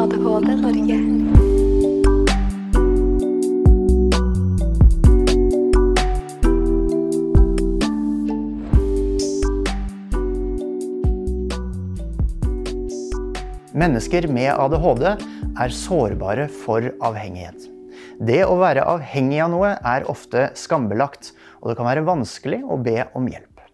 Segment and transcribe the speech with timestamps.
[0.00, 0.96] ADHD Norge.
[13.76, 17.68] Mennesker med ADHD er sårbare for avhengighet.
[18.24, 22.80] Det å være avhengig av noe er ofte skambelagt, og det kan være vanskelig å
[22.80, 23.68] be om hjelp.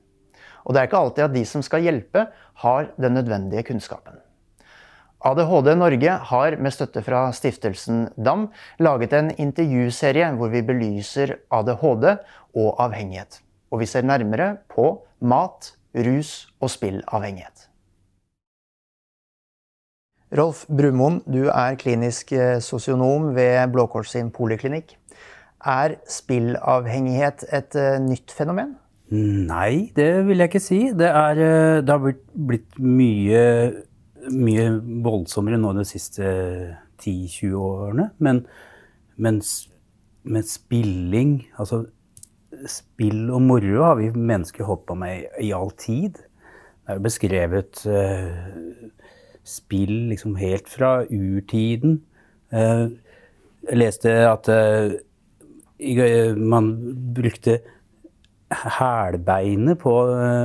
[0.67, 2.27] Og det er ikke alltid at de som skal hjelpe,
[2.67, 4.26] har den nødvendige kunnskapen.
[5.25, 8.49] ADHD Norge har med støtte fra stiftelsen DAM
[8.79, 12.05] laget en intervjuserie hvor vi belyser ADHD
[12.57, 13.41] og avhengighet.
[13.73, 17.65] Og vi ser nærmere på mat, rus og spillavhengighet.
[20.37, 24.99] Rolf Brumoen, du er klinisk sosionom ved Blå Kors sin poliklinikk.
[25.65, 28.75] Er spillavhengighet et nytt fenomen?
[29.11, 30.81] Nei, det vil jeg ikke si.
[30.99, 31.41] Det, er,
[31.87, 33.43] det har blitt mye,
[34.33, 34.69] mye,
[35.05, 36.27] voldsommere nå de siste
[37.03, 38.09] 10-20 årene.
[38.19, 38.43] Men,
[39.17, 39.41] men,
[40.25, 41.85] men, spilling, altså
[42.71, 46.17] spill og moro har vi mennesker holdt på med i, i all tid.
[46.17, 48.85] Det er jo beskrevet uh,
[49.47, 51.99] spill liksom helt fra urtiden.
[52.55, 52.95] Uh,
[53.67, 54.95] jeg leste at uh,
[56.39, 56.71] man
[57.17, 57.59] brukte
[58.51, 59.93] hælbeinet på,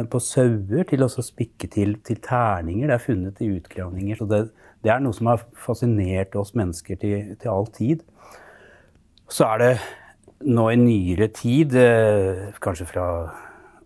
[0.10, 2.90] på, sauer til å spikke til, til, terninger.
[2.90, 4.18] Det er funnet i utgravninger.
[4.18, 4.42] Så det,
[4.82, 8.02] det, er noe som har fascinert oss mennesker til, til all tid.
[9.32, 9.74] Så er det
[10.42, 13.06] nå i nyere tid, eh, kanskje fra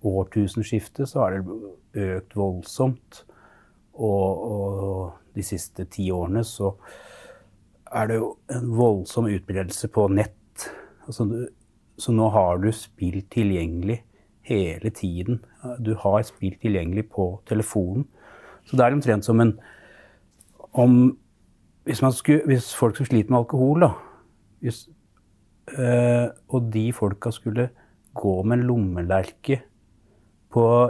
[0.06, 3.26] årtusenskiftet, så har det økt voldsomt.
[3.96, 6.74] Og, og de siste ti årene så
[7.96, 10.68] er det jo en voldsom utbredelse på nett.
[11.06, 11.28] Altså,
[11.98, 14.02] så nå har du spill tilgjengelig
[14.46, 15.40] hele tiden.
[15.80, 18.06] Du har spill tilgjengelig på telefonen.
[18.66, 19.56] Så det er omtrent som en
[20.76, 21.18] om,
[21.88, 23.92] hvis, skulle, hvis, folk som sliter med alkohol, da
[24.60, 24.90] hvis,
[25.78, 27.70] øh, Og de folka skulle
[28.14, 29.62] gå med en lommelerke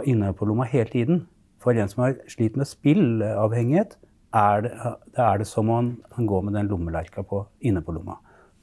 [0.06, 1.26] inne på lomma hele tiden
[1.58, 3.96] For en som har slitt med spillavhengighet,
[4.34, 4.72] er det,
[5.16, 7.24] det er det som om han går med den lommelerka
[7.60, 8.14] inne på lomma.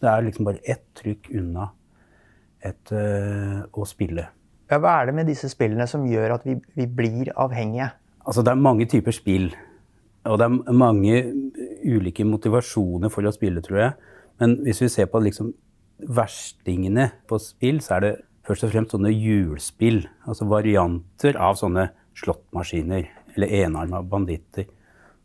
[0.02, 1.72] Det er liksom bare ett trykk unna
[2.64, 4.28] et, uh, å spille.
[4.72, 7.92] Ja, hva er det med disse spillene som gjør at vi, vi, blir avhengige?
[8.24, 9.52] Altså, det er mange typer spill.
[10.24, 11.18] Og det er mange
[11.84, 14.14] ulike motivasjoner for å spille, tror jeg.
[14.40, 15.52] Men hvis vi ser på liksom
[16.04, 18.14] verstingene på spill, så er det
[18.48, 20.06] først og fremst sånne hjulspill.
[20.28, 24.70] Altså varianter av sånne slåttmaskiner eller enarma banditter.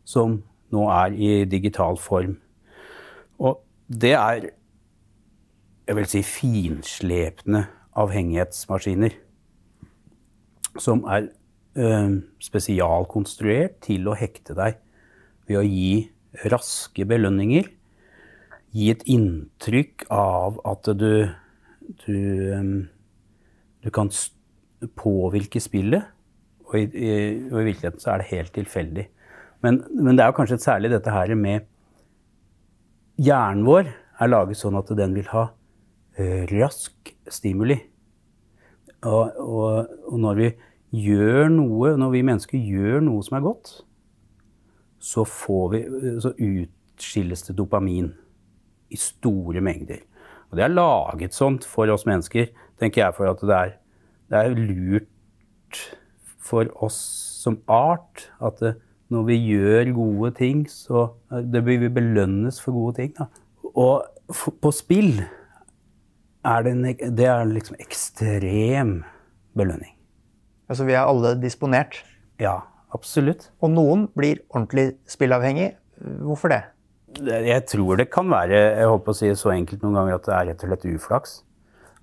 [0.09, 0.43] Som
[0.75, 2.37] nå er i digital form.
[3.39, 4.51] Og det er
[5.89, 7.65] jeg vil si finslepne
[7.97, 9.15] avhengighetsmaskiner.
[10.79, 11.31] Som er
[11.81, 14.77] øh, spesialkonstruert til å hekte deg
[15.49, 16.11] ved å gi
[16.53, 17.73] raske belønninger.
[18.77, 21.25] Gi et inntrykk av at du,
[22.05, 22.15] du,
[22.53, 22.73] øh,
[23.81, 24.13] du kan
[24.93, 26.05] påvirke spillet.
[26.69, 27.13] Og i, i,
[27.49, 29.09] og i, virkeligheten så er det helt tilfeldig.
[29.65, 31.65] Men, men det er kanskje særlig dette her med
[33.19, 35.49] Hjernen vår er laget sånn at den vil ha
[36.53, 37.79] rask stimuli.
[39.07, 40.49] Og, og, og, når vi
[41.05, 43.75] gjør noe, når vi mennesker gjør noe som er godt,
[44.99, 45.23] så,
[45.71, 45.85] vi,
[46.19, 48.11] så utskilles det dopamin
[48.91, 50.03] i store mengder.
[50.49, 53.73] Og det er laget sånt for oss mennesker, tenker jeg, for at det er,
[54.33, 55.83] det er lurt
[56.49, 56.99] for oss
[57.39, 58.75] som art at det,
[59.13, 61.07] når vi gjør gode ting, så
[61.53, 63.15] det vil vi belønnes for gode ting.
[63.17, 63.29] Da.
[63.73, 64.05] Og
[64.61, 65.23] på spill
[66.49, 68.99] er det, en, det er liksom ekstrem
[69.59, 69.95] belønning.
[70.69, 72.03] Altså vi er alle disponert?
[72.41, 72.61] Ja,
[72.95, 73.51] absolutt.
[73.65, 75.73] Og noen blir ordentlig spillavhengig.
[76.25, 76.63] Hvorfor det?
[77.25, 80.35] Jeg tror det kan være jeg håper å si så enkelt noen ganger at det
[80.37, 81.39] er rett og slett uflaks.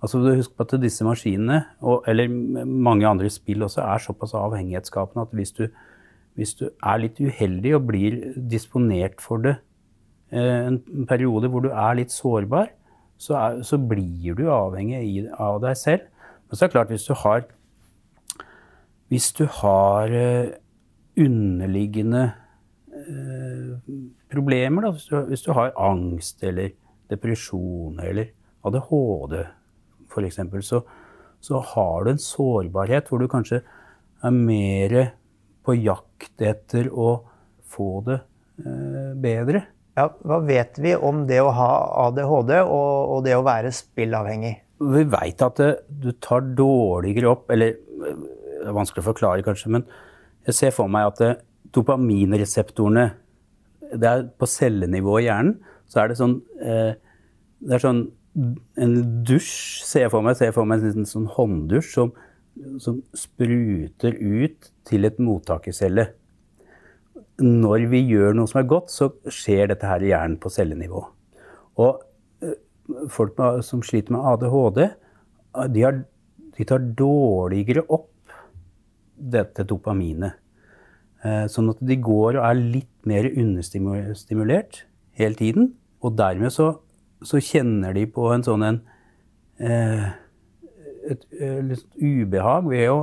[0.03, 5.23] Altså Husk på at disse maskinene, og, eller mange andre spill også, er såpass avhengighetsskapende
[5.25, 5.63] at hvis du,
[6.37, 9.55] hvis du er litt uheldig og blir disponert for det
[10.35, 12.73] eh, en periode hvor du er litt sårbar,
[13.17, 16.07] så, er, så blir du avhengig av deg selv.
[16.45, 17.45] Men så er det klart, hvis du har
[19.07, 20.49] Hvis du har uh,
[21.21, 22.23] underliggende
[22.89, 23.77] uh,
[24.33, 26.73] problemer, da, hvis du, hvis du, har angst eller
[27.09, 28.31] depresjon eller
[28.65, 29.45] ADHD
[30.09, 30.81] f.eks., så,
[31.39, 33.61] så har du en sårbarhet hvor du kanskje
[34.25, 34.97] er mer
[35.65, 37.19] på jakt etter å
[37.75, 38.19] få det
[38.61, 39.63] eh, bedre.
[39.95, 41.71] Ja, hva vet vi om det å ha
[42.09, 44.55] ADHD og, og det å være spillavhengig?
[44.83, 49.71] Vi veit at det, du tar dårligere opp Eller det er vanskelig å forklare, kanskje,
[49.71, 49.85] men
[50.45, 51.29] jeg ser for meg at det,
[51.73, 53.05] dopaminreseptorene
[53.93, 55.55] det er på cellenivå i hjernen.
[55.89, 56.95] Så er det sånn eh,
[57.61, 58.05] Det er sånn
[58.81, 58.95] en
[59.25, 60.35] dusj, ser jeg for meg.
[60.35, 62.11] Ser jeg for meg en sånn hånddusj som,
[62.83, 66.09] som spruter ut til et mottakercelle.
[67.43, 71.01] Når vi gjør noe som er godt, så skjer dette her i hjernen på cellenivå.
[71.83, 72.03] Og
[72.45, 72.55] eh,
[73.11, 74.81] folk som sliter med ADHD,
[75.73, 75.99] de, har,
[76.55, 78.11] de tar dårligere opp
[79.15, 80.39] dette dopaminet.
[81.25, 84.83] Eh, sånn at de går og er litt mer understimulert
[85.17, 85.73] hele tiden.
[86.05, 86.75] Og dermed så,
[87.25, 88.81] så kjenner de på en sånn en
[89.57, 90.07] eh,
[91.05, 92.99] et, et, et, ubehag ved å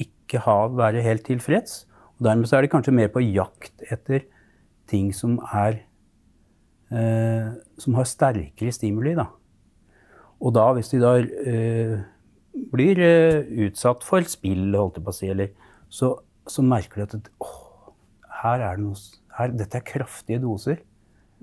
[0.00, 1.84] ikke ha, være helt tilfreds.
[2.20, 4.26] Og dermed så er de kanskje mer på jakt etter
[4.90, 5.80] ting som er
[6.92, 7.50] eh,
[7.80, 9.30] Som har sterkere stimuli, da.
[10.40, 11.98] Og da, hvis de da eh,
[12.72, 15.54] blir eh, utsatt for spill, holdt jeg på å si, eller
[15.90, 16.14] så
[16.50, 17.92] så merker de at åh,
[18.42, 18.98] her er det noe,
[19.36, 20.80] her, dette er kraftige doser.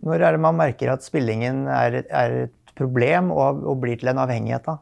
[0.05, 4.11] Når er det man merker at spillingen er, er et problem og, og, blir til
[4.11, 4.67] en avhengighet?
[4.67, 4.77] da?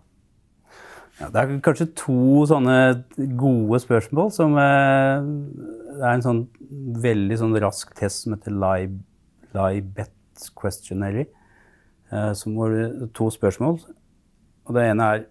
[1.21, 2.77] Ja, det er kanskje to sånne
[3.39, 5.29] gode spørsmål som eh,
[5.95, 6.43] Det er en sånn
[7.01, 8.53] veldig sånn rask test som heter
[9.55, 11.25] Libet Questionary.
[12.11, 12.75] Eh, som var
[13.15, 13.79] to spørsmål.
[14.65, 15.25] Og det ene er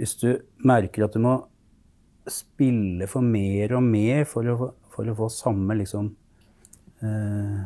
[0.00, 1.34] Hvis du merker at du må
[2.30, 6.08] spille for mer og mer for å, for å få samme liksom
[7.04, 7.58] eh,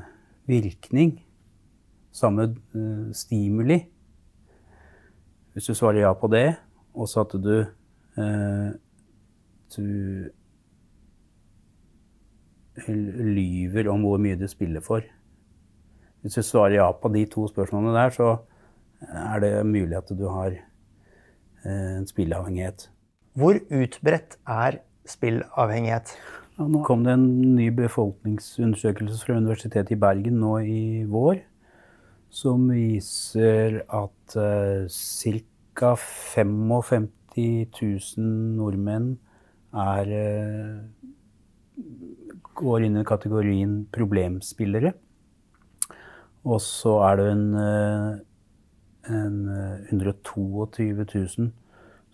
[0.51, 1.17] virkning.
[2.15, 3.79] Samme eh, stimuli.
[5.55, 6.57] Hvis du svarer ja på det,
[6.95, 8.73] og så at du eh,
[9.75, 10.31] Du
[12.77, 15.05] lyver om hvor mye du spiller for.
[16.23, 18.29] Hvis du svarer ja på de to spørsmålene der, så
[19.05, 22.89] er det mulig at du har eh, en spilleavhengighet.
[23.35, 26.15] Hvor utbredt er spillavhengighet?
[26.59, 27.27] Ja, nå kom det en
[27.57, 31.43] ny befolkningsundersøkelse fra Universitetet i Bergen nå i vår
[32.35, 35.95] som viser at uh, ca.
[35.99, 37.09] 55
[37.75, 38.27] 000
[38.59, 39.15] nordmenn
[39.75, 40.83] er uh,
[42.55, 44.95] går inn i kategorien problemspillere.
[46.45, 48.15] Og så er det en, uh,
[49.11, 49.37] en
[49.91, 51.53] 122 000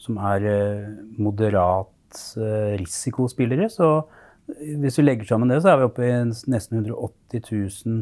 [0.01, 0.89] som er eh,
[1.21, 3.69] moderat eh, risikospillere.
[3.73, 3.91] Så
[4.81, 7.45] hvis vi legger sammen det, så er vi oppe i nesten 180
[7.87, 8.01] 000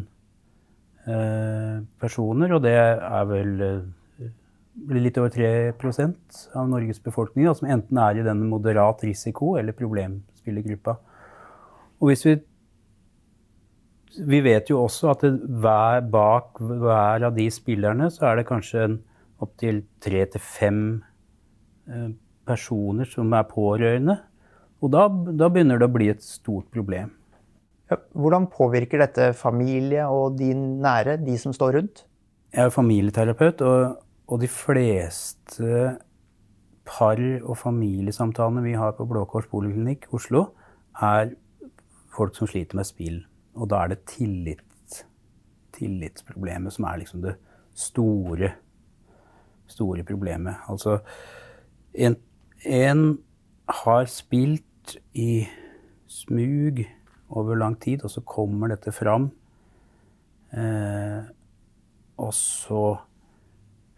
[1.11, 2.55] eh, personer.
[2.55, 3.55] Og det er vel
[4.79, 9.75] blir litt over 3% av Norges befolkning som enten er i den moderat risiko- eller
[9.75, 10.95] problemspillergruppa.
[12.01, 12.39] Og hvis vi
[14.19, 18.97] Vi vet jo også at hver, bak hver av de spillerne så er det kanskje
[19.39, 20.81] opptil tre til fem
[21.89, 22.09] Eh,
[22.49, 24.15] personer som er pårørende.
[24.81, 27.11] Og da, da, begynner det å bli et stort problem.
[27.89, 32.05] Ja, hvordan påvirker dette familie og de nære, de som står rundt?
[32.53, 33.99] Jeg er familieterapeut, og,
[34.29, 35.83] og de fleste
[36.89, 40.47] par- og familiesamtalene vi har på Blå Kors poliklinikk Oslo,
[41.05, 41.35] er
[42.19, 43.21] folk som sliter med spill.
[43.59, 45.03] Og da er det tillit,
[45.77, 47.37] tillitsproblemet som er liksom det
[47.79, 48.53] store,
[49.71, 50.59] store problemet.
[50.71, 50.99] Altså
[51.95, 52.17] en,
[52.67, 53.03] en
[53.85, 55.47] har spilt i
[56.09, 56.85] smug
[57.29, 59.31] over lang tid, og så kommer dette fram.
[60.57, 61.21] Eh,
[62.19, 62.85] og så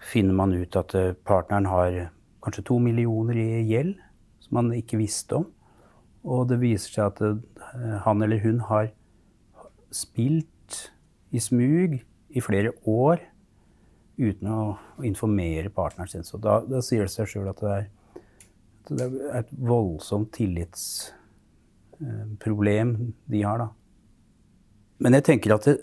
[0.00, 2.00] finner man ut at eh, partneren har
[2.42, 3.94] kanskje to millioner i gjeld
[4.40, 5.46] som man ikke visste om.
[6.24, 7.30] Og det viser seg at det,
[8.04, 8.86] han eller hun har
[9.94, 10.90] spilt
[11.30, 13.18] i smug i flere år
[14.20, 16.24] uten å, informere partneren sin.
[16.26, 17.84] Så da, da sier det seg sjøl at det er,
[18.90, 22.90] det er, et voldsomt tillitsproblem
[23.32, 23.68] de har, da.
[25.00, 25.76] Men jeg tenker at det,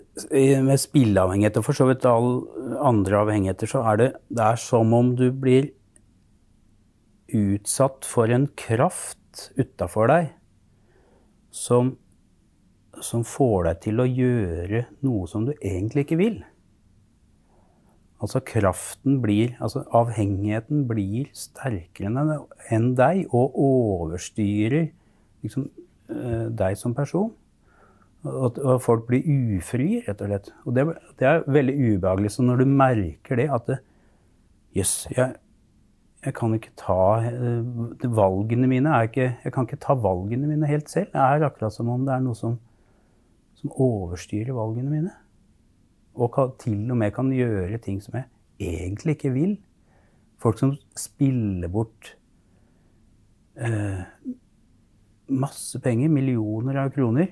[0.61, 4.93] med spilleavhengighet og for så vidt alle andre avhengigheter, så er det, det er som
[4.93, 5.73] om du blir
[7.33, 9.26] utsatt for en kraft
[9.57, 10.29] utafor deg
[11.53, 11.95] som,
[13.01, 16.37] som får deg til å gjøre noe som du egentlig ikke vil.
[18.17, 22.09] Altså kraften blir Altså avhengigheten blir sterkere
[22.73, 24.89] enn deg og overstyrer
[25.45, 25.67] liksom,
[26.09, 27.33] eh, deg som person.
[28.27, 29.23] Og, og folk blir
[29.57, 30.49] ufrie, rett og slett.
[30.65, 30.85] Og det,
[31.19, 32.33] det, er veldig ubehagelig.
[32.33, 33.69] Så når du merker det, at
[34.75, 35.35] Jøss, yes, jeg,
[36.25, 40.89] jeg, kan ikke ta uh, valgene mine ikke, Jeg kan ikke ta valgene mine helt
[40.89, 41.11] selv.
[41.13, 42.57] Det er akkurat som om det er noe som,
[43.59, 45.15] som overstyrer valgene mine
[46.17, 48.25] og kan, til og med kan gjøre ting som jeg
[48.57, 49.53] egentlig ikke vil.
[50.41, 52.15] Folk som spiller bort
[53.57, 54.01] eh,
[55.27, 57.31] masse penger, millioner av kroner.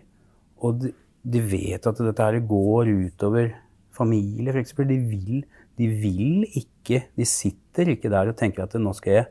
[0.62, 3.54] Og de, de vet at dette her går utover
[3.96, 4.76] familie, f.eks.
[4.86, 9.26] De vil, de vil ikke De sitter ikke der og tenker at nå skal jeg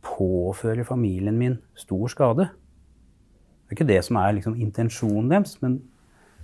[0.00, 2.48] påføre familien min stor skade.
[2.48, 5.76] Det er ikke det som er liksom intensjonen deres, men,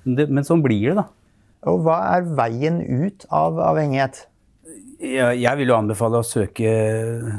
[0.05, 1.07] det, men sånn blir det, da.
[1.67, 4.27] Og hva er veien ut av avhengighet?
[5.01, 6.71] Jeg, jeg vil jo anbefale å søke,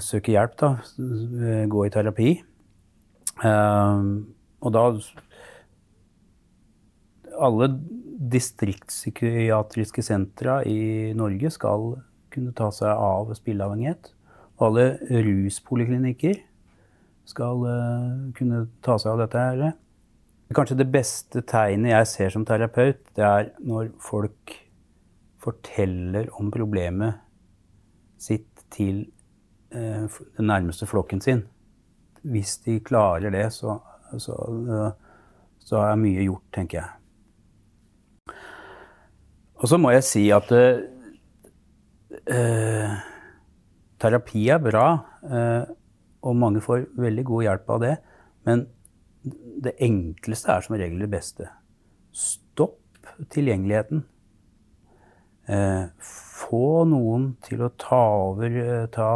[0.03, 0.72] søke, hjelp, da.
[1.69, 2.34] Gå i terapi.
[3.46, 4.10] Um,
[4.65, 4.84] og da
[7.38, 7.67] Alle
[8.18, 11.92] distriktspsykiatriske sentra i Norge skal
[12.34, 14.12] kunne ta seg av spilleavhengighet.
[14.64, 16.40] Alle ruspoliklinikker
[17.28, 19.44] skal uh, kunne ta seg av dette.
[19.44, 19.76] her.
[20.56, 24.56] Kanskje det beste tegnet jeg ser som terapeut, det er når folk
[25.44, 27.20] forteller om problemet
[28.18, 29.06] sitt til
[29.76, 31.46] uh, den nærmeste flokken sin.
[32.28, 33.78] Hvis de klarer det, så,
[34.18, 34.90] så, uh,
[35.62, 36.97] så er mye gjort, tenker jeg.
[39.58, 40.52] Og så må jeg si at
[44.02, 44.88] terapi er bra,
[45.26, 45.64] uh,
[46.28, 47.96] og mange får veldig god hjelp av det.
[48.48, 48.66] Men
[49.64, 51.50] det enkleste er som regel det beste.
[52.14, 54.04] Stopp tilgjengeligheten.
[55.48, 58.60] Uh, få noen til å ta over,
[58.94, 59.10] ta,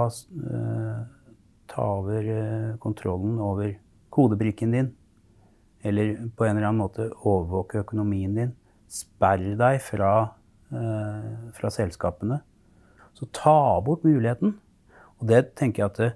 [1.72, 2.32] ta over
[2.82, 3.76] kontrollen over
[4.12, 4.90] kodebrikken din.
[5.82, 8.56] Eller på en eller annen måte overvåke økonomien din.
[8.92, 10.12] Sperr deg fra,
[11.56, 12.42] fra selskapene.
[13.16, 14.58] Så ta bort muligheten.
[15.22, 16.12] Og det tenker jeg at det,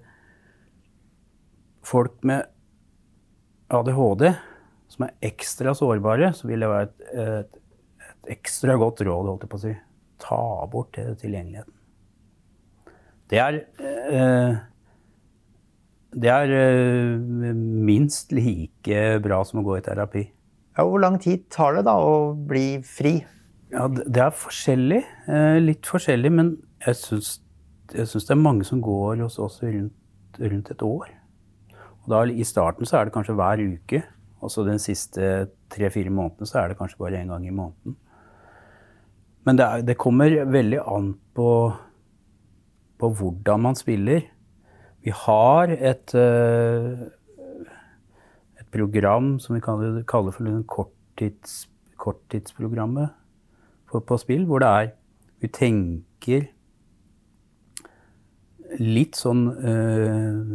[1.86, 2.50] folk med
[3.74, 4.27] ADHD
[4.91, 7.58] som er ekstra sårbare, så vil det være et, et,
[8.10, 9.74] et ekstra godt råd, holdt jeg på å si.
[10.22, 11.74] Ta bort det tilgjengeligheten.
[13.29, 14.58] Det er eh,
[16.15, 17.53] Det er eh,
[17.89, 20.24] minst like bra som å gå i terapi.
[20.75, 23.17] Ja, hvor lang tid tar det da å bli fri?
[23.72, 25.03] Ja, Det er forskjellig.
[25.27, 27.39] Eh, litt forskjellig, men jeg syns
[27.94, 29.94] jeg syns det er mange som går hos oss rundt,
[30.39, 31.12] rundt, et år.
[32.03, 34.01] Og da, I starten så er det kanskje hver uke.
[34.41, 37.96] Og så den siste tre-fire månedene så er det kanskje bare én gang i måneden.
[39.46, 41.50] Men det, er, det kommer veldig an på,
[43.00, 44.25] på, hvordan man spiller.
[45.05, 47.05] Vi har et, eh,
[48.75, 51.65] program som vi kaller, kaller for korttids,
[52.01, 53.15] korttidsprogrammet
[53.89, 54.94] på, på spill, hvor det er
[55.44, 56.46] Vi tenker
[58.79, 60.53] litt sånn øh,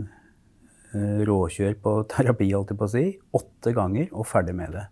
[1.28, 3.04] råkjør på terapi, holdt jeg på å si.
[3.36, 4.86] Åtte ganger, og ferdig med det.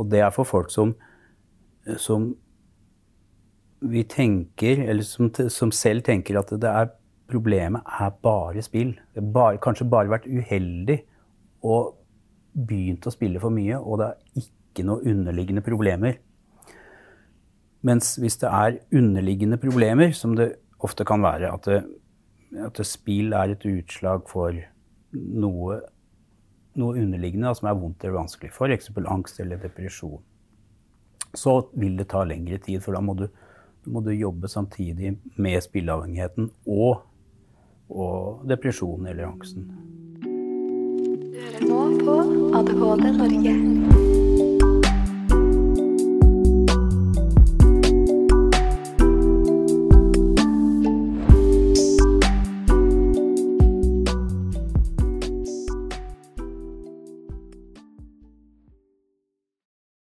[0.00, 0.94] Og det er for folk som,
[2.00, 2.30] som
[3.80, 6.90] vi tenker, eller som, som, selv tenker at det er
[7.30, 8.94] problemet er bare spill.
[9.14, 11.00] Det har kanskje bare vært uheldig
[11.68, 11.96] og
[12.52, 16.18] begynt å spille for mye, og det er ikke noe underliggende problemer.
[17.86, 20.52] Mens hvis det er underliggende problemer, som det
[20.84, 21.80] ofte kan være, at det,
[22.66, 24.56] at spill er et utslag for
[25.12, 25.78] noe,
[26.80, 28.90] noe underliggende da, som er vondt eller vanskelig, f.eks.
[29.06, 30.20] angst eller depresjon,
[31.34, 32.82] så vil det ta lengre tid.
[32.84, 33.28] For da må du,
[33.86, 37.06] må du jobbe samtidig med spilleavhengigheten og,
[37.88, 39.70] og depresjonen eller angsten.
[41.30, 42.14] Du hører nå på
[42.58, 43.89] ADHD Norge.